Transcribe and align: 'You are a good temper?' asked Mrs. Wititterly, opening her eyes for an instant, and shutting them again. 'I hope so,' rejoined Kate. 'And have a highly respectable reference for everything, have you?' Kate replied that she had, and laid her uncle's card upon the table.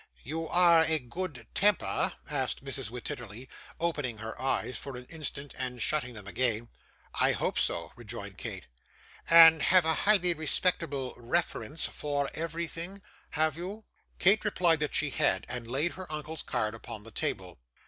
'You 0.23 0.47
are 0.47 0.81
a 0.83 0.97
good 0.97 1.45
temper?' 1.53 2.13
asked 2.27 2.65
Mrs. 2.65 2.89
Wititterly, 2.89 3.47
opening 3.79 4.17
her 4.17 4.41
eyes 4.41 4.75
for 4.75 4.97
an 4.97 5.05
instant, 5.11 5.53
and 5.59 5.79
shutting 5.79 6.15
them 6.15 6.25
again. 6.25 6.69
'I 7.19 7.33
hope 7.33 7.59
so,' 7.59 7.91
rejoined 7.95 8.39
Kate. 8.39 8.65
'And 9.29 9.61
have 9.61 9.85
a 9.85 9.93
highly 9.93 10.33
respectable 10.33 11.13
reference 11.17 11.85
for 11.85 12.31
everything, 12.33 13.03
have 13.37 13.55
you?' 13.57 13.85
Kate 14.17 14.43
replied 14.43 14.79
that 14.79 14.95
she 14.95 15.11
had, 15.11 15.45
and 15.47 15.67
laid 15.67 15.91
her 15.91 16.11
uncle's 16.11 16.41
card 16.41 16.73
upon 16.73 17.03
the 17.03 17.11
table. 17.11 17.59